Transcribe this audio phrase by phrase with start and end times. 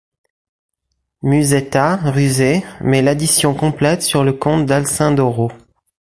[1.21, 5.51] Musetta, rusée, met l'addition complète sur le compte d'Alcindoro.